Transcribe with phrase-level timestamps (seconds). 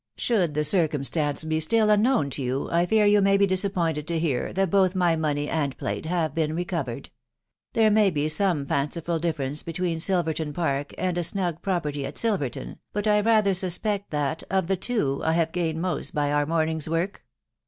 [0.19, 4.17] •Should the circumstance be still unknown to you, I fear you may be disappointed to
[4.17, 7.11] hear that both my money and plate have been recovered.
[7.73, 12.79] There may be some fanciful difference between Silverton Park and a snug property at Silverton,....
[12.93, 16.89] but I rather suspect that, of the two, I have gained most by our mornings
[16.89, 17.23] work.